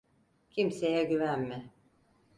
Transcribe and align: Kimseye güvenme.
Kimseye 0.49 1.03
güvenme. 1.03 1.71